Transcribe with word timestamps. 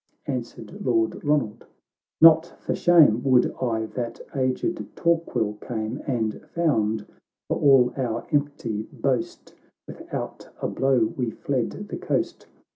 —Answered 0.25 0.83
Lord 0.83 1.11
Eonald, 1.23 1.61
"Not 2.19 2.55
for 2.57 2.73
shame 2.73 3.21
Would 3.23 3.53
I 3.61 3.85
that 3.85 4.19
aged 4.35 4.83
Torquil 4.95 5.59
came, 5.61 6.01
And 6.07 6.41
found, 6.55 7.05
for 7.47 7.57
all 7.59 7.93
our 7.95 8.25
empty 8.31 8.87
boast, 8.91 9.53
Without 9.87 10.49
a 10.59 10.67
blow 10.69 11.13
we 11.15 11.29
fled 11.29 11.87
the 11.89 11.97
coast. 11.99 12.47